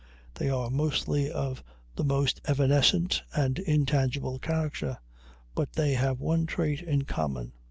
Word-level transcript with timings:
They 0.33 0.49
are 0.49 0.71
mostly 0.71 1.29
of 1.29 1.63
the 1.95 2.03
most 2.03 2.41
evanescent 2.47 3.21
and 3.35 3.59
intangible 3.59 4.39
character, 4.39 4.97
but 5.53 5.73
they 5.73 5.91
have 5.93 6.19
one 6.19 6.47
trait 6.47 6.81
in 6.81 7.03
common. 7.03 7.53